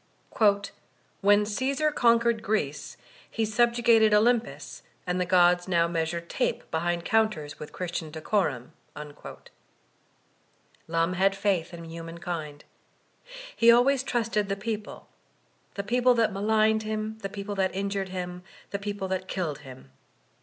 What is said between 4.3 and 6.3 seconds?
pus, and the Ciods now measure